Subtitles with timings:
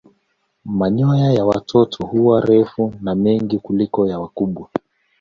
[0.65, 4.69] Manyoya ya watoto huwa marefu na mengi kuliko ya wakubwa.